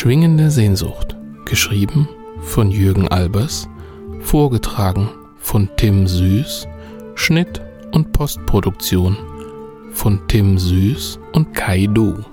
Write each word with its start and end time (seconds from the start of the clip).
Schwingende 0.00 0.48
Sehnsucht, 0.52 1.16
geschrieben 1.44 2.08
von 2.40 2.70
Jürgen 2.70 3.08
Albers, 3.08 3.68
vorgetragen 4.20 5.08
von 5.40 5.68
Tim 5.76 6.06
Süß, 6.06 6.68
Schnitt 7.16 7.60
und 7.90 8.12
Postproduktion 8.12 9.16
von 9.90 10.20
Tim 10.28 10.56
Süß 10.56 11.18
und 11.32 11.52
Kai 11.52 11.88
Du. 11.90 12.24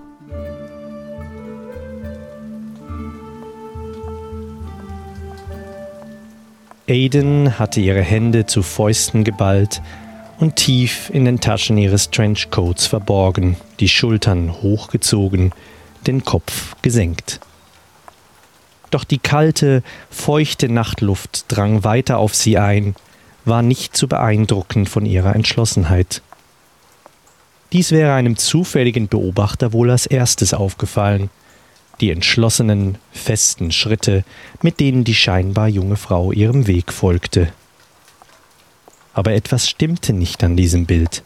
Aiden 6.87 7.57
hatte 7.57 7.81
ihre 7.81 8.03
Hände 8.03 8.45
zu 8.45 8.61
Fäusten 8.61 9.23
geballt 9.23 9.81
und 10.39 10.55
tief 10.55 11.09
in 11.11 11.25
den 11.25 11.39
Taschen 11.39 11.79
ihres 11.79 12.11
Trenchcoats 12.11 12.85
verborgen, 12.85 13.57
die 13.79 13.89
Schultern 13.89 14.53
hochgezogen, 14.61 15.51
den 16.05 16.23
Kopf 16.23 16.75
gesenkt. 16.83 17.39
Doch 18.95 19.03
die 19.03 19.17
kalte, 19.17 19.83
feuchte 20.09 20.69
Nachtluft 20.69 21.43
drang 21.49 21.83
weiter 21.83 22.17
auf 22.17 22.33
sie 22.33 22.57
ein, 22.57 22.95
war 23.43 23.61
nicht 23.61 23.97
zu 23.97 24.07
beeindrucken 24.07 24.85
von 24.85 25.05
ihrer 25.05 25.35
Entschlossenheit. 25.35 26.21
Dies 27.73 27.91
wäre 27.91 28.13
einem 28.13 28.37
zufälligen 28.37 29.09
Beobachter 29.09 29.73
wohl 29.73 29.91
als 29.91 30.05
erstes 30.05 30.53
aufgefallen, 30.53 31.29
die 31.99 32.09
entschlossenen, 32.09 32.97
festen 33.11 33.73
Schritte, 33.73 34.23
mit 34.61 34.79
denen 34.79 35.03
die 35.03 35.13
scheinbar 35.13 35.67
junge 35.67 35.97
Frau 35.97 36.31
ihrem 36.31 36.65
Weg 36.65 36.93
folgte. 36.93 37.51
Aber 39.13 39.33
etwas 39.33 39.69
stimmte 39.69 40.13
nicht 40.13 40.41
an 40.41 40.55
diesem 40.55 40.85
Bild. 40.85 41.21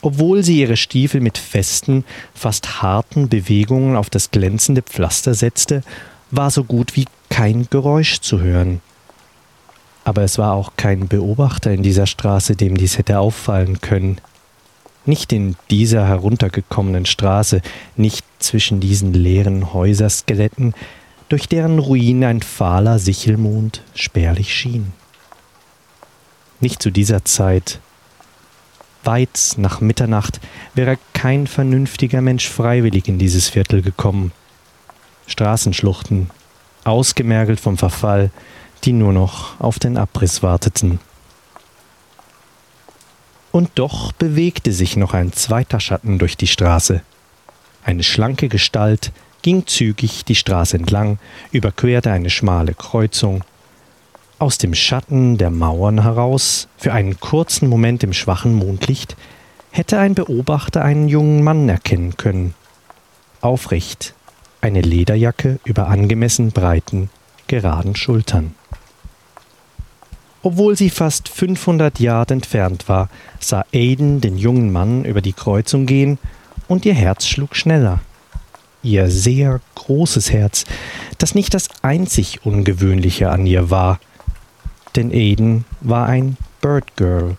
Obwohl 0.00 0.44
sie 0.44 0.60
ihre 0.60 0.76
Stiefel 0.76 1.20
mit 1.20 1.38
festen, 1.38 2.04
fast 2.34 2.82
harten 2.82 3.28
Bewegungen 3.28 3.96
auf 3.96 4.10
das 4.10 4.30
glänzende 4.30 4.82
Pflaster 4.82 5.34
setzte, 5.34 5.82
war 6.30 6.50
so 6.50 6.64
gut 6.64 6.96
wie 6.96 7.06
kein 7.28 7.68
Geräusch 7.70 8.20
zu 8.20 8.40
hören. 8.40 8.80
Aber 10.04 10.22
es 10.22 10.38
war 10.38 10.54
auch 10.54 10.72
kein 10.76 11.08
Beobachter 11.08 11.72
in 11.72 11.82
dieser 11.82 12.06
Straße, 12.06 12.56
dem 12.56 12.76
dies 12.76 12.98
hätte 12.98 13.18
auffallen 13.18 13.80
können. 13.80 14.20
Nicht 15.06 15.32
in 15.32 15.56
dieser 15.70 16.06
heruntergekommenen 16.06 17.06
Straße, 17.06 17.62
nicht 17.96 18.24
zwischen 18.38 18.80
diesen 18.80 19.12
leeren 19.12 19.72
Häuserskeletten, 19.72 20.74
durch 21.28 21.48
deren 21.48 21.78
Ruinen 21.78 22.24
ein 22.24 22.42
fahler 22.42 22.98
Sichelmond 22.98 23.82
spärlich 23.94 24.54
schien. 24.54 24.92
Nicht 26.60 26.82
zu 26.82 26.90
dieser 26.90 27.24
Zeit, 27.24 27.80
Weit 29.04 29.54
nach 29.56 29.80
Mitternacht 29.80 30.40
wäre 30.74 30.98
kein 31.14 31.46
vernünftiger 31.46 32.20
Mensch 32.20 32.48
freiwillig 32.48 33.08
in 33.08 33.18
dieses 33.18 33.48
Viertel 33.48 33.80
gekommen. 33.80 34.32
Straßenschluchten, 35.30 36.30
ausgemergelt 36.84 37.60
vom 37.60 37.78
Verfall, 37.78 38.30
die 38.84 38.92
nur 38.92 39.12
noch 39.12 39.58
auf 39.60 39.78
den 39.78 39.96
Abriss 39.96 40.42
warteten. 40.42 41.00
Und 43.52 43.70
doch 43.74 44.12
bewegte 44.12 44.72
sich 44.72 44.96
noch 44.96 45.14
ein 45.14 45.32
zweiter 45.32 45.80
Schatten 45.80 46.18
durch 46.18 46.36
die 46.36 46.46
Straße. 46.46 47.02
Eine 47.84 48.02
schlanke 48.02 48.48
Gestalt 48.48 49.12
ging 49.42 49.66
zügig 49.66 50.24
die 50.24 50.34
Straße 50.34 50.76
entlang, 50.76 51.18
überquerte 51.50 52.12
eine 52.12 52.30
schmale 52.30 52.74
Kreuzung 52.74 53.42
aus 54.40 54.56
dem 54.56 54.74
Schatten 54.74 55.36
der 55.36 55.50
Mauern 55.50 56.02
heraus, 56.02 56.68
für 56.78 56.92
einen 56.94 57.20
kurzen 57.20 57.68
Moment 57.68 58.02
im 58.02 58.14
schwachen 58.14 58.54
Mondlicht, 58.54 59.16
hätte 59.70 59.98
ein 59.98 60.14
Beobachter 60.14 60.82
einen 60.82 61.08
jungen 61.08 61.42
Mann 61.42 61.68
erkennen 61.68 62.16
können. 62.16 62.54
Aufrecht, 63.42 64.14
eine 64.60 64.80
Lederjacke 64.80 65.58
über 65.64 65.88
angemessen 65.88 66.50
breiten, 66.52 67.10
geraden 67.46 67.96
Schultern. 67.96 68.54
Obwohl 70.42 70.76
sie 70.76 70.90
fast 70.90 71.28
500 71.28 72.00
Yard 72.00 72.30
entfernt 72.30 72.88
war, 72.88 73.08
sah 73.40 73.64
Aiden 73.74 74.20
den 74.20 74.38
jungen 74.38 74.72
Mann 74.72 75.04
über 75.04 75.20
die 75.20 75.34
Kreuzung 75.34 75.84
gehen 75.86 76.18
und 76.66 76.86
ihr 76.86 76.94
Herz 76.94 77.26
schlug 77.26 77.54
schneller. 77.56 78.00
Ihr 78.82 79.10
sehr 79.10 79.60
großes 79.74 80.32
Herz, 80.32 80.64
das 81.18 81.34
nicht 81.34 81.52
das 81.52 81.68
einzig 81.82 82.46
Ungewöhnliche 82.46 83.28
an 83.30 83.44
ihr 83.46 83.70
war, 83.70 84.00
denn 84.96 85.12
Aiden 85.12 85.66
war 85.82 86.06
ein 86.06 86.38
Bird 86.62 86.96
Girl. 86.96 87.36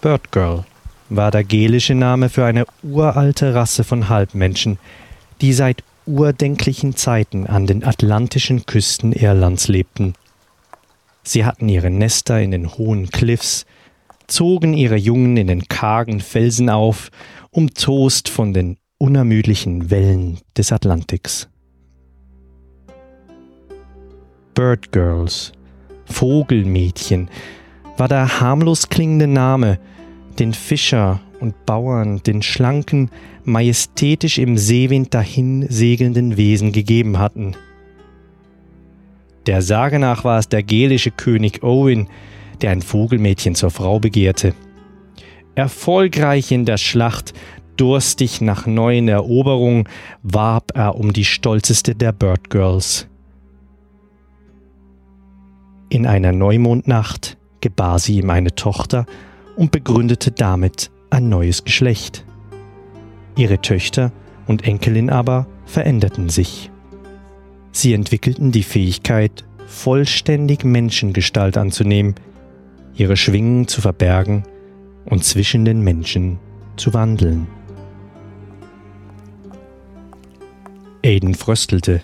Bird 0.00 0.30
Girl 0.30 0.64
war 1.08 1.32
der 1.32 1.42
gelische 1.42 1.94
Name 1.94 2.28
für 2.28 2.44
eine 2.44 2.66
uralte 2.82 3.54
Rasse 3.54 3.82
von 3.82 4.08
Halbmenschen, 4.08 4.78
die 5.40 5.52
seit 5.52 5.82
urdenklichen 6.06 6.96
Zeiten 6.96 7.46
an 7.46 7.66
den 7.66 7.84
atlantischen 7.84 8.64
Küsten 8.66 9.12
Irlands 9.12 9.68
lebten. 9.68 10.14
Sie 11.22 11.44
hatten 11.44 11.68
ihre 11.68 11.90
Nester 11.90 12.40
in 12.40 12.52
den 12.52 12.78
hohen 12.78 13.10
Cliffs, 13.10 13.66
zogen 14.28 14.74
ihre 14.74 14.96
Jungen 14.96 15.36
in 15.36 15.48
den 15.48 15.66
kargen 15.66 16.20
Felsen 16.20 16.70
auf, 16.70 17.10
umtost 17.50 18.28
von 18.28 18.52
den 18.52 18.78
unermüdlichen 18.98 19.90
Wellen 19.90 20.38
des 20.56 20.72
Atlantiks. 20.72 21.48
Bird 24.54 24.90
Girls 24.92 25.52
Vogelmädchen 26.06 27.28
war 27.96 28.08
der 28.08 28.40
harmlos 28.40 28.88
klingende 28.88 29.26
Name, 29.26 29.78
den 30.38 30.54
Fischer 30.54 31.20
und 31.40 31.66
Bauern 31.66 32.22
den 32.22 32.42
schlanken, 32.42 33.10
majestätisch 33.44 34.38
im 34.38 34.58
Seewind 34.58 35.14
dahin 35.14 35.66
segelnden 35.68 36.36
Wesen 36.36 36.72
gegeben 36.72 37.18
hatten. 37.18 37.56
Der 39.46 39.62
Sage 39.62 39.98
nach 39.98 40.24
war 40.24 40.38
es 40.38 40.48
der 40.48 40.62
gälische 40.62 41.10
König 41.10 41.62
Owen, 41.62 42.08
der 42.60 42.70
ein 42.70 42.82
Vogelmädchen 42.82 43.54
zur 43.54 43.70
Frau 43.70 44.00
begehrte. 44.00 44.54
Erfolgreich 45.54 46.50
in 46.50 46.64
der 46.64 46.78
Schlacht, 46.78 47.32
durstig 47.76 48.40
nach 48.40 48.66
neuen 48.66 49.08
Eroberungen, 49.08 49.88
warb 50.22 50.72
er 50.74 50.96
um 50.96 51.12
die 51.12 51.24
stolzeste 51.24 51.94
der 51.94 52.12
Bird 52.12 52.50
Girls. 52.50 53.06
In 55.88 56.06
einer 56.06 56.32
Neumondnacht 56.32 57.36
gebar 57.60 57.98
sie 57.98 58.18
ihm 58.18 58.30
eine 58.30 58.54
Tochter 58.54 59.06
und 59.56 59.70
begründete 59.70 60.30
damit 60.30 60.90
ein 61.16 61.30
neues 61.30 61.64
Geschlecht. 61.64 62.24
Ihre 63.36 63.60
Töchter 63.62 64.12
und 64.46 64.66
Enkelin 64.66 65.08
aber 65.08 65.46
veränderten 65.64 66.28
sich. 66.28 66.70
Sie 67.72 67.94
entwickelten 67.94 68.52
die 68.52 68.62
Fähigkeit, 68.62 69.44
vollständig 69.66 70.64
Menschengestalt 70.64 71.56
anzunehmen, 71.56 72.14
ihre 72.94 73.16
Schwingen 73.16 73.66
zu 73.66 73.80
verbergen 73.80 74.44
und 75.06 75.24
zwischen 75.24 75.64
den 75.64 75.80
Menschen 75.80 76.38
zu 76.76 76.92
wandeln. 76.92 77.46
Aiden 81.02 81.34
fröstelte 81.34 82.02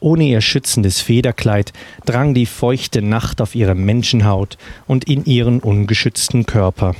ohne 0.00 0.24
ihr 0.24 0.40
schützendes 0.40 1.00
Federkleid 1.00 1.72
drang 2.04 2.32
die 2.32 2.46
feuchte 2.46 3.02
Nacht 3.02 3.40
auf 3.40 3.56
ihre 3.56 3.74
Menschenhaut 3.74 4.56
und 4.86 5.04
in 5.04 5.24
ihren 5.24 5.58
ungeschützten 5.58 6.46
Körper. 6.46 6.94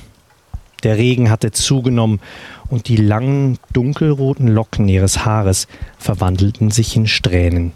Der 0.85 0.97
Regen 0.97 1.31
hatte 1.31 1.51
zugenommen 1.51 2.21
und 2.69 2.89
die 2.89 2.97
langen, 2.97 3.59
dunkelroten 3.73 4.49
Locken 4.49 4.89
ihres 4.89 5.25
Haares 5.25 5.67
verwandelten 5.99 6.71
sich 6.71 6.95
in 6.95 7.07
Strähnen. 7.07 7.73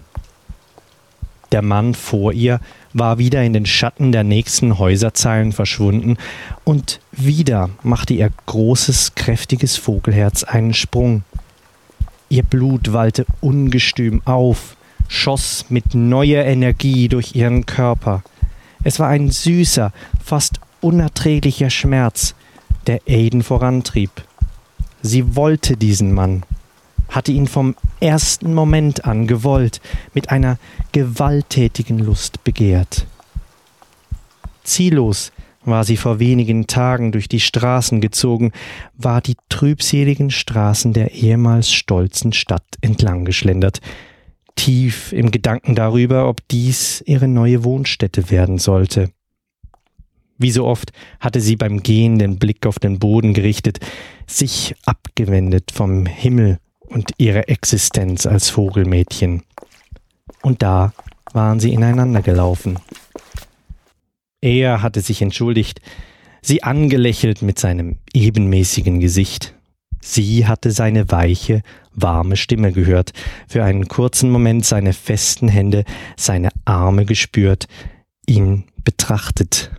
Der 1.50 1.62
Mann 1.62 1.94
vor 1.94 2.32
ihr 2.32 2.60
war 2.94 3.18
wieder 3.18 3.42
in 3.42 3.52
den 3.52 3.66
Schatten 3.66 4.12
der 4.12 4.24
nächsten 4.24 4.78
Häuserzeilen 4.78 5.52
verschwunden, 5.52 6.16
und 6.64 7.00
wieder 7.10 7.70
machte 7.82 8.14
ihr 8.14 8.30
großes, 8.46 9.14
kräftiges 9.14 9.76
Vogelherz 9.76 10.44
einen 10.44 10.72
Sprung. 10.72 11.24
Ihr 12.28 12.42
Blut 12.42 12.94
wallte 12.94 13.26
ungestüm 13.40 14.22
auf, 14.24 14.76
schoss 15.08 15.66
mit 15.68 15.94
neuer 15.94 16.44
Energie 16.44 17.08
durch 17.08 17.34
ihren 17.34 17.66
Körper. 17.66 18.22
Es 18.84 18.98
war 18.98 19.08
ein 19.08 19.30
süßer, 19.30 19.92
fast 20.24 20.60
unerträglicher 20.80 21.68
Schmerz, 21.68 22.34
der 22.86 23.00
Aiden 23.06 23.42
vorantrieb. 23.42 24.10
Sie 25.02 25.36
wollte 25.36 25.76
diesen 25.76 26.12
Mann, 26.12 26.44
hatte 27.08 27.32
ihn 27.32 27.46
vom 27.46 27.74
ersten 28.00 28.54
Moment 28.54 29.04
an 29.04 29.26
gewollt, 29.26 29.80
mit 30.14 30.30
einer 30.30 30.58
gewalttätigen 30.92 31.98
Lust 31.98 32.44
begehrt. 32.44 33.06
Ziellos 34.64 35.32
war 35.64 35.84
sie 35.84 35.96
vor 35.96 36.18
wenigen 36.18 36.66
Tagen 36.66 37.12
durch 37.12 37.28
die 37.28 37.40
Straßen 37.40 38.00
gezogen, 38.00 38.52
war 38.96 39.20
die 39.20 39.36
trübseligen 39.48 40.30
Straßen 40.30 40.92
der 40.92 41.12
ehemals 41.12 41.72
stolzen 41.72 42.32
Stadt 42.32 42.64
entlang 42.80 43.24
geschlendert, 43.24 43.80
tief 44.56 45.12
im 45.12 45.30
Gedanken 45.30 45.74
darüber, 45.74 46.28
ob 46.28 46.46
dies 46.48 47.02
ihre 47.06 47.28
neue 47.28 47.64
Wohnstätte 47.64 48.30
werden 48.30 48.58
sollte. 48.58 49.10
Wie 50.38 50.50
so 50.50 50.66
oft 50.66 50.92
hatte 51.20 51.40
sie 51.40 51.56
beim 51.56 51.82
Gehen 51.82 52.18
den 52.18 52.38
Blick 52.38 52.66
auf 52.66 52.78
den 52.78 52.98
Boden 52.98 53.34
gerichtet, 53.34 53.78
sich 54.26 54.74
abgewendet 54.84 55.70
vom 55.72 56.06
Himmel 56.06 56.58
und 56.80 57.12
ihre 57.18 57.48
Existenz 57.48 58.26
als 58.26 58.50
Vogelmädchen. 58.50 59.42
Und 60.42 60.62
da 60.62 60.92
waren 61.32 61.60
sie 61.60 61.72
ineinander 61.72 62.22
gelaufen. 62.22 62.78
Er 64.40 64.82
hatte 64.82 65.00
sich 65.00 65.22
entschuldigt, 65.22 65.80
sie 66.42 66.62
angelächelt 66.62 67.42
mit 67.42 67.58
seinem 67.58 67.98
ebenmäßigen 68.12 69.00
Gesicht. 69.00 69.54
Sie 70.00 70.46
hatte 70.46 70.72
seine 70.72 71.10
weiche, 71.12 71.62
warme 71.94 72.36
Stimme 72.36 72.72
gehört, 72.72 73.12
für 73.46 73.62
einen 73.62 73.86
kurzen 73.86 74.30
Moment 74.30 74.64
seine 74.64 74.92
festen 74.92 75.48
Hände, 75.48 75.84
seine 76.16 76.48
Arme 76.64 77.06
gespürt, 77.06 77.68
ihn 78.26 78.64
betrachtet. 78.82 79.70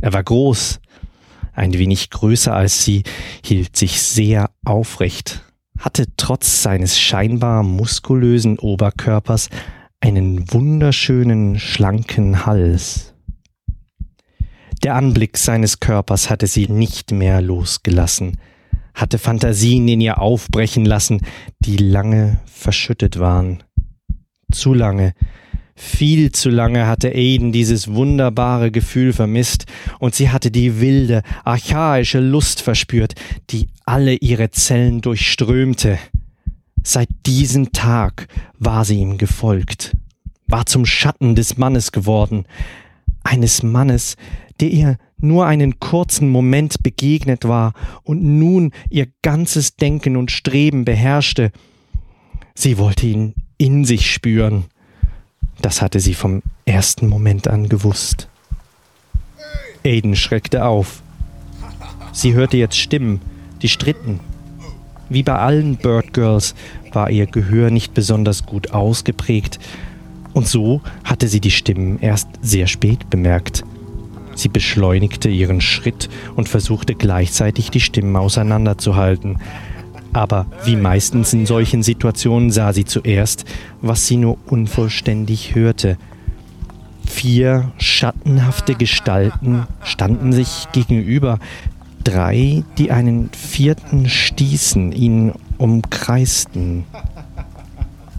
Er 0.00 0.12
war 0.12 0.22
groß, 0.22 0.80
ein 1.52 1.74
wenig 1.74 2.10
größer 2.10 2.54
als 2.54 2.84
sie, 2.84 3.02
hielt 3.44 3.76
sich 3.76 4.00
sehr 4.00 4.50
aufrecht, 4.64 5.42
hatte 5.78 6.06
trotz 6.16 6.62
seines 6.62 6.98
scheinbar 6.98 7.62
muskulösen 7.62 8.58
Oberkörpers 8.58 9.50
einen 10.00 10.50
wunderschönen, 10.52 11.58
schlanken 11.58 12.46
Hals. 12.46 13.14
Der 14.82 14.94
Anblick 14.94 15.36
seines 15.36 15.80
Körpers 15.80 16.30
hatte 16.30 16.46
sie 16.46 16.66
nicht 16.68 17.12
mehr 17.12 17.42
losgelassen, 17.42 18.40
hatte 18.94 19.18
Fantasien 19.18 19.86
in 19.88 20.00
ihr 20.00 20.20
aufbrechen 20.20 20.86
lassen, 20.86 21.20
die 21.58 21.76
lange 21.76 22.40
verschüttet 22.46 23.18
waren. 23.18 23.62
Zu 24.50 24.72
lange, 24.72 25.12
viel 25.80 26.30
zu 26.30 26.50
lange 26.50 26.86
hatte 26.86 27.08
Aiden 27.14 27.52
dieses 27.52 27.88
wunderbare 27.92 28.70
Gefühl 28.70 29.14
vermisst, 29.14 29.64
und 29.98 30.14
sie 30.14 30.28
hatte 30.28 30.50
die 30.50 30.80
wilde, 30.80 31.22
archaische 31.44 32.20
Lust 32.20 32.60
verspürt, 32.60 33.14
die 33.48 33.68
alle 33.86 34.14
ihre 34.14 34.50
Zellen 34.50 35.00
durchströmte. 35.00 35.98
Seit 36.82 37.08
diesem 37.24 37.72
Tag 37.72 38.28
war 38.58 38.84
sie 38.84 38.98
ihm 38.98 39.16
gefolgt, 39.16 39.96
war 40.46 40.66
zum 40.66 40.84
Schatten 40.84 41.34
des 41.34 41.56
Mannes 41.56 41.92
geworden, 41.92 42.44
eines 43.22 43.62
Mannes, 43.62 44.16
der 44.60 44.70
ihr 44.70 44.98
nur 45.16 45.46
einen 45.46 45.80
kurzen 45.80 46.28
Moment 46.28 46.82
begegnet 46.82 47.48
war 47.48 47.72
und 48.02 48.22
nun 48.22 48.72
ihr 48.90 49.08
ganzes 49.22 49.76
Denken 49.76 50.16
und 50.16 50.30
Streben 50.30 50.84
beherrschte. 50.84 51.52
Sie 52.54 52.76
wollte 52.76 53.06
ihn 53.06 53.34
in 53.56 53.86
sich 53.86 54.10
spüren. 54.10 54.64
Das 55.62 55.82
hatte 55.82 56.00
sie 56.00 56.14
vom 56.14 56.42
ersten 56.64 57.08
Moment 57.08 57.48
an 57.48 57.68
gewusst. 57.68 58.28
Aiden 59.84 60.16
schreckte 60.16 60.64
auf. 60.64 61.02
Sie 62.12 62.34
hörte 62.34 62.56
jetzt 62.56 62.78
Stimmen, 62.78 63.20
die 63.62 63.68
stritten. 63.68 64.20
Wie 65.08 65.22
bei 65.22 65.36
allen 65.36 65.76
Bird 65.76 66.12
Girls 66.12 66.54
war 66.92 67.10
ihr 67.10 67.26
Gehör 67.26 67.70
nicht 67.70 67.94
besonders 67.94 68.46
gut 68.46 68.72
ausgeprägt, 68.72 69.58
und 70.32 70.46
so 70.46 70.80
hatte 71.02 71.26
sie 71.26 71.40
die 71.40 71.50
Stimmen 71.50 71.98
erst 72.00 72.28
sehr 72.40 72.68
spät 72.68 73.10
bemerkt. 73.10 73.64
Sie 74.36 74.48
beschleunigte 74.48 75.28
ihren 75.28 75.60
Schritt 75.60 76.08
und 76.36 76.48
versuchte 76.48 76.94
gleichzeitig 76.94 77.70
die 77.70 77.80
Stimmen 77.80 78.14
auseinanderzuhalten. 78.16 79.38
Aber 80.12 80.46
wie 80.64 80.76
meistens 80.76 81.32
in 81.32 81.46
solchen 81.46 81.82
Situationen 81.82 82.50
sah 82.50 82.72
sie 82.72 82.84
zuerst, 82.84 83.44
was 83.80 84.06
sie 84.06 84.16
nur 84.16 84.38
unvollständig 84.46 85.54
hörte. 85.54 85.96
Vier 87.06 87.72
schattenhafte 87.78 88.74
Gestalten 88.74 89.66
standen 89.82 90.32
sich 90.32 90.68
gegenüber, 90.72 91.38
drei, 92.04 92.64
die 92.78 92.90
einen 92.90 93.30
vierten 93.32 94.08
stießen, 94.08 94.92
ihn 94.92 95.32
umkreisten. 95.58 96.84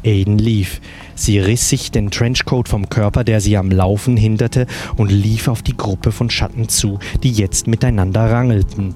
Aiden 0.03 0.37
lief. 0.37 0.81
Sie 1.15 1.39
riss 1.39 1.69
sich 1.69 1.91
den 1.91 2.09
Trenchcoat 2.09 2.67
vom 2.67 2.89
Körper, 2.89 3.23
der 3.23 3.41
sie 3.41 3.57
am 3.57 3.69
Laufen 3.69 4.17
hinderte, 4.17 4.65
und 4.97 5.11
lief 5.11 5.47
auf 5.47 5.61
die 5.61 5.77
Gruppe 5.77 6.11
von 6.11 6.29
Schatten 6.29 6.69
zu, 6.69 6.99
die 7.21 7.31
jetzt 7.31 7.67
miteinander 7.67 8.31
rangelten. 8.31 8.95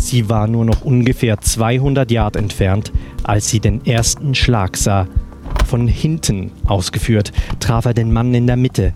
Sie 0.00 0.30
war 0.30 0.48
nur 0.48 0.64
noch 0.64 0.80
ungefähr 0.82 1.40
200 1.40 2.10
Yard 2.10 2.34
entfernt, 2.34 2.90
als 3.22 3.50
sie 3.50 3.60
den 3.60 3.84
ersten 3.84 4.34
Schlag 4.34 4.78
sah. 4.78 5.06
Von 5.66 5.86
hinten 5.86 6.52
ausgeführt 6.66 7.32
traf 7.60 7.84
er 7.84 7.92
den 7.92 8.10
Mann 8.10 8.34
in 8.34 8.46
der 8.46 8.56
Mitte. 8.56 8.94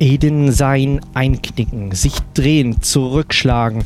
Aiden 0.00 0.52
sah 0.52 0.76
ihn 0.76 1.00
einknicken, 1.12 1.90
sich 1.90 2.14
drehen, 2.34 2.80
zurückschlagen. 2.80 3.84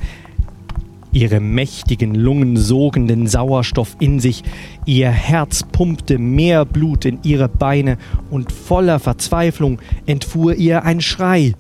Ihre 1.11 1.41
mächtigen 1.41 2.15
Lungen 2.15 2.59
sogen 2.59 3.09
den 3.09 3.27
Sauerstoff 3.27 3.97
in 3.99 4.21
sich, 4.21 4.45
ihr 4.85 5.09
Herz 5.09 5.63
pumpte 5.63 6.19
mehr 6.19 6.67
Blut 6.67 7.07
in 7.07 7.19
ihre 7.23 7.49
Beine 7.49 7.97
und 8.31 8.53
voller 8.53 8.99
Verzweiflung 8.99 9.79
entfuhr 10.05 10.55
ihr 10.55 10.85
ein 10.85 11.01
Schrei. 11.01 11.55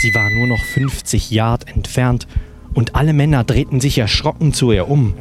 Sie 0.00 0.14
war 0.14 0.30
nur 0.30 0.46
noch 0.46 0.62
50 0.62 1.32
Yard 1.32 1.66
entfernt 1.74 2.28
und 2.72 2.94
alle 2.94 3.12
Männer 3.12 3.42
drehten 3.42 3.80
sich 3.80 3.98
erschrocken 3.98 4.52
zu 4.52 4.70
ihr 4.70 4.88
um. 4.88 5.14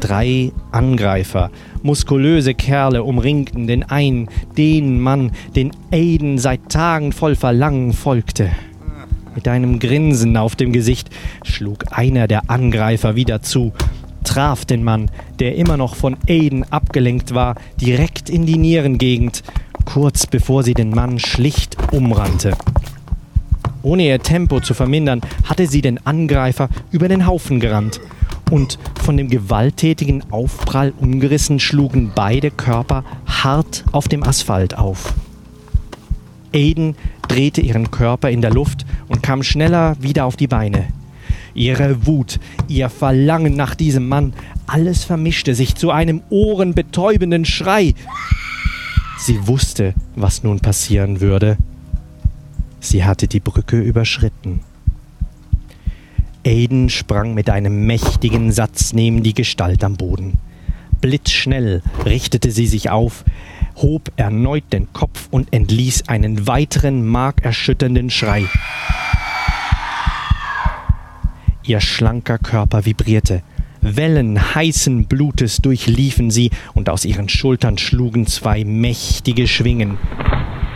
Drei 0.00 0.52
Angreifer, 0.72 1.50
muskulöse 1.82 2.54
Kerle 2.54 3.02
umringten 3.02 3.66
den 3.66 3.82
einen, 3.82 4.30
den 4.56 4.98
Mann, 4.98 5.32
den 5.54 5.72
Aiden 5.92 6.38
seit 6.38 6.70
Tagen 6.70 7.12
voll 7.12 7.36
Verlangen 7.36 7.92
folgte. 7.92 8.48
Mit 9.34 9.46
einem 9.46 9.80
Grinsen 9.80 10.38
auf 10.38 10.56
dem 10.56 10.72
Gesicht 10.72 11.10
schlug 11.42 11.84
einer 11.90 12.26
der 12.26 12.48
Angreifer 12.48 13.16
wieder 13.16 13.42
zu, 13.42 13.74
traf 14.24 14.64
den 14.64 14.82
Mann, 14.82 15.10
der 15.40 15.56
immer 15.56 15.76
noch 15.76 15.94
von 15.94 16.16
Aiden 16.26 16.64
abgelenkt 16.72 17.34
war, 17.34 17.54
direkt 17.78 18.30
in 18.30 18.46
die 18.46 18.56
Nierengegend, 18.56 19.42
kurz 19.84 20.26
bevor 20.26 20.62
sie 20.62 20.74
den 20.74 20.88
Mann 20.88 21.18
schlicht 21.18 21.76
umrannte. 21.92 22.56
Ohne 23.82 24.06
ihr 24.06 24.18
Tempo 24.20 24.60
zu 24.60 24.74
vermindern, 24.74 25.20
hatte 25.44 25.66
sie 25.66 25.80
den 25.80 26.04
Angreifer 26.06 26.68
über 26.90 27.08
den 27.08 27.26
Haufen 27.26 27.60
gerannt. 27.60 28.00
Und 28.50 28.78
von 29.02 29.16
dem 29.16 29.28
gewalttätigen 29.28 30.24
Aufprall 30.32 30.92
umgerissen 30.98 31.60
schlugen 31.60 32.12
beide 32.14 32.50
Körper 32.50 33.04
hart 33.26 33.84
auf 33.92 34.08
dem 34.08 34.22
Asphalt 34.22 34.76
auf. 34.76 35.14
Aiden 36.54 36.96
drehte 37.28 37.60
ihren 37.60 37.90
Körper 37.90 38.30
in 38.30 38.40
der 38.40 38.50
Luft 38.52 38.86
und 39.08 39.22
kam 39.22 39.42
schneller 39.42 39.96
wieder 40.00 40.24
auf 40.24 40.36
die 40.36 40.46
Beine. 40.46 40.88
Ihre 41.54 42.06
Wut, 42.06 42.40
ihr 42.68 42.88
Verlangen 42.88 43.54
nach 43.54 43.74
diesem 43.74 44.08
Mann, 44.08 44.32
alles 44.66 45.04
vermischte 45.04 45.54
sich 45.54 45.74
zu 45.74 45.90
einem 45.90 46.22
ohrenbetäubenden 46.30 47.44
Schrei. 47.44 47.94
Sie 49.18 49.46
wusste, 49.46 49.94
was 50.14 50.42
nun 50.42 50.60
passieren 50.60 51.20
würde. 51.20 51.58
Sie 52.80 53.04
hatte 53.04 53.28
die 53.28 53.40
Brücke 53.40 53.80
überschritten. 53.80 54.60
Aiden 56.46 56.88
sprang 56.88 57.34
mit 57.34 57.50
einem 57.50 57.86
mächtigen 57.86 58.52
Satz 58.52 58.92
neben 58.92 59.22
die 59.22 59.34
Gestalt 59.34 59.84
am 59.84 59.96
Boden. 59.96 60.38
Blitzschnell 61.00 61.82
richtete 62.04 62.50
sie 62.50 62.66
sich 62.66 62.90
auf, 62.90 63.24
hob 63.76 64.10
erneut 64.16 64.64
den 64.72 64.92
Kopf 64.92 65.28
und 65.30 65.52
entließ 65.52 66.08
einen 66.08 66.46
weiteren 66.46 67.06
markerschütternden 67.06 68.10
Schrei. 68.10 68.44
Ihr 71.64 71.80
schlanker 71.80 72.38
Körper 72.38 72.86
vibrierte. 72.86 73.42
Wellen 73.80 74.54
heißen 74.54 75.04
Blutes 75.04 75.58
durchliefen 75.58 76.30
sie 76.30 76.50
und 76.74 76.88
aus 76.88 77.04
ihren 77.04 77.28
Schultern 77.28 77.78
schlugen 77.78 78.26
zwei 78.26 78.64
mächtige 78.64 79.46
Schwingen. 79.46 79.98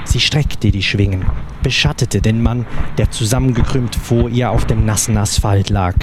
Sie 0.05 0.21
streckte 0.21 0.71
die 0.71 0.83
Schwingen, 0.83 1.25
beschattete 1.63 2.21
den 2.21 2.43
Mann, 2.43 2.67
der 2.99 3.11
zusammengekrümmt 3.11 3.95
vor 3.95 4.29
ihr 4.29 4.51
auf 4.51 4.67
dem 4.67 4.85
nassen 4.85 5.17
Asphalt 5.17 5.71
lag. 5.71 5.95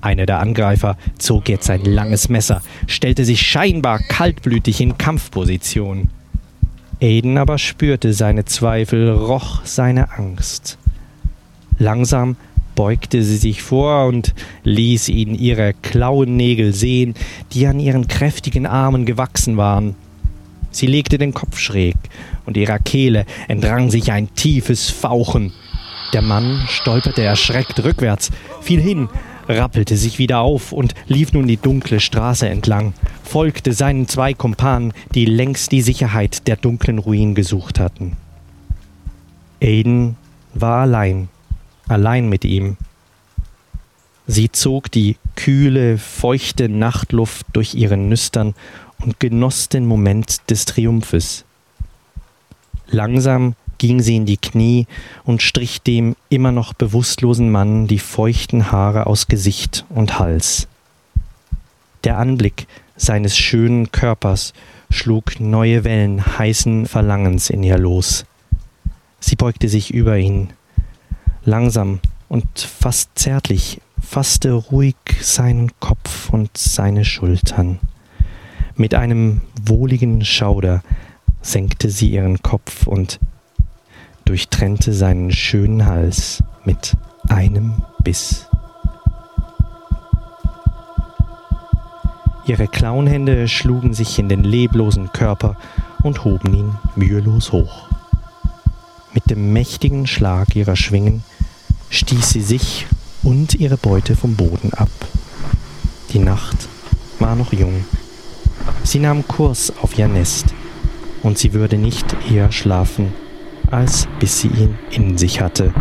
Einer 0.00 0.26
der 0.26 0.40
Angreifer 0.40 0.96
zog 1.18 1.48
jetzt 1.48 1.70
ein 1.70 1.84
langes 1.84 2.28
Messer, 2.28 2.60
stellte 2.88 3.24
sich 3.24 3.40
scheinbar 3.42 4.00
kaltblütig 4.00 4.80
in 4.80 4.98
Kampfposition. 4.98 6.10
Aiden 7.00 7.38
aber 7.38 7.58
spürte 7.58 8.12
seine 8.12 8.44
Zweifel, 8.44 9.10
roch 9.10 9.64
seine 9.64 10.12
Angst. 10.18 10.78
Langsam 11.78 12.36
beugte 12.74 13.22
sie 13.22 13.36
sich 13.36 13.62
vor 13.62 14.06
und 14.06 14.34
ließ 14.64 15.08
ihn 15.08 15.34
ihre 15.34 15.74
Klauennägel 15.82 16.72
sehen, 16.72 17.14
die 17.52 17.66
an 17.66 17.78
ihren 17.80 18.08
kräftigen 18.08 18.66
Armen 18.66 19.04
gewachsen 19.04 19.56
waren. 19.56 19.94
Sie 20.72 20.86
legte 20.86 21.18
den 21.18 21.34
Kopf 21.34 21.58
schräg, 21.58 21.96
und 22.46 22.56
ihrer 22.56 22.78
Kehle 22.78 23.24
entrang 23.48 23.90
sich 23.90 24.10
ein 24.10 24.34
tiefes 24.34 24.90
Fauchen. 24.90 25.52
Der 26.12 26.22
Mann 26.22 26.64
stolperte 26.68 27.22
erschreckt 27.22 27.84
rückwärts, 27.84 28.30
fiel 28.60 28.80
hin, 28.80 29.08
rappelte 29.48 29.96
sich 29.96 30.18
wieder 30.18 30.40
auf 30.40 30.72
und 30.72 30.94
lief 31.06 31.32
nun 31.32 31.46
die 31.46 31.56
dunkle 31.56 32.00
Straße 32.00 32.48
entlang, 32.48 32.94
folgte 33.22 33.72
seinen 33.72 34.08
zwei 34.08 34.34
Kumpanen, 34.34 34.92
die 35.14 35.24
längst 35.24 35.72
die 35.72 35.82
Sicherheit 35.82 36.46
der 36.46 36.56
dunklen 36.56 36.98
Ruinen 36.98 37.34
gesucht 37.34 37.78
hatten. 37.78 38.16
Aiden 39.62 40.16
war 40.54 40.82
allein, 40.82 41.28
allein 41.88 42.28
mit 42.28 42.44
ihm. 42.44 42.76
Sie 44.26 44.52
zog 44.52 44.90
die 44.90 45.16
kühle, 45.36 45.98
feuchte 45.98 46.68
Nachtluft 46.68 47.46
durch 47.52 47.74
ihren 47.74 48.08
Nüstern 48.08 48.54
und 49.02 49.20
genoss 49.20 49.68
den 49.68 49.86
Moment 49.86 50.50
des 50.50 50.64
Triumphes. 50.64 51.44
Langsam 52.86 53.54
ging 53.78 54.00
sie 54.00 54.16
in 54.16 54.26
die 54.26 54.36
Knie 54.36 54.86
und 55.24 55.42
strich 55.42 55.82
dem 55.82 56.14
immer 56.28 56.52
noch 56.52 56.72
bewusstlosen 56.72 57.50
Mann 57.50 57.88
die 57.88 57.98
feuchten 57.98 58.70
Haare 58.70 59.06
aus 59.06 59.26
Gesicht 59.26 59.84
und 59.88 60.18
Hals. 60.18 60.68
Der 62.04 62.18
Anblick 62.18 62.66
seines 62.96 63.36
schönen 63.36 63.90
Körpers 63.90 64.52
schlug 64.90 65.40
neue 65.40 65.84
Wellen 65.84 66.38
heißen 66.38 66.86
Verlangens 66.86 67.50
in 67.50 67.62
ihr 67.62 67.78
los. 67.78 68.24
Sie 69.18 69.36
beugte 69.36 69.68
sich 69.68 69.92
über 69.92 70.18
ihn. 70.18 70.52
Langsam 71.44 72.00
und 72.28 72.46
fast 72.58 73.10
zärtlich 73.14 73.80
fasste 74.00 74.52
ruhig 74.52 74.96
seinen 75.20 75.70
Kopf 75.80 76.30
und 76.30 76.56
seine 76.56 77.04
Schultern. 77.04 77.78
Mit 78.82 78.96
einem 78.96 79.42
wohligen 79.64 80.24
Schauder 80.24 80.82
senkte 81.40 81.88
sie 81.88 82.10
ihren 82.10 82.42
Kopf 82.42 82.88
und 82.88 83.20
durchtrennte 84.24 84.92
seinen 84.92 85.30
schönen 85.30 85.86
Hals 85.86 86.42
mit 86.64 86.96
einem 87.28 87.84
Biss. 88.02 88.48
Ihre 92.44 92.66
Klauenhände 92.66 93.46
schlugen 93.46 93.94
sich 93.94 94.18
in 94.18 94.28
den 94.28 94.42
leblosen 94.42 95.12
Körper 95.12 95.56
und 96.02 96.24
hoben 96.24 96.52
ihn 96.52 96.74
mühelos 96.96 97.52
hoch. 97.52 97.86
Mit 99.14 99.30
dem 99.30 99.52
mächtigen 99.52 100.08
Schlag 100.08 100.56
ihrer 100.56 100.74
Schwingen 100.74 101.22
stieß 101.90 102.30
sie 102.30 102.42
sich 102.42 102.88
und 103.22 103.54
ihre 103.54 103.76
Beute 103.76 104.16
vom 104.16 104.34
Boden 104.34 104.74
ab. 104.74 104.90
Die 106.12 106.18
Nacht 106.18 106.68
war 107.20 107.36
noch 107.36 107.52
jung. 107.52 107.84
Sie 108.84 108.98
nahm 108.98 109.26
Kurs 109.26 109.72
auf 109.80 109.96
ihr 109.98 110.08
Nest, 110.08 110.54
und 111.22 111.38
sie 111.38 111.52
würde 111.52 111.78
nicht 111.78 112.16
eher 112.30 112.52
schlafen, 112.52 113.12
als 113.70 114.08
bis 114.18 114.40
sie 114.40 114.48
ihn 114.48 114.78
in 114.90 115.16
sich 115.16 115.40
hatte, 115.40 115.72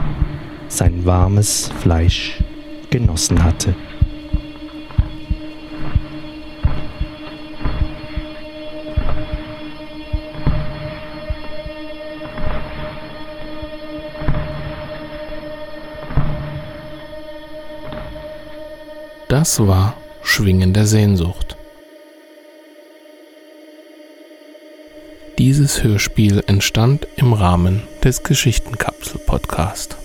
sein 0.67 1.05
warmes 1.05 1.71
Fleisch 1.81 2.41
genossen 2.89 3.43
hatte. 3.43 3.75
Das 19.27 19.65
war 19.65 19.95
Schwingen 20.21 20.73
der 20.73 20.85
Sehnsucht. 20.85 21.50
Dieses 25.41 25.81
Hörspiel 25.83 26.43
entstand 26.45 27.07
im 27.15 27.33
Rahmen 27.33 27.81
des 28.03 28.21
Geschichtenkapsel-Podcast. 28.21 29.97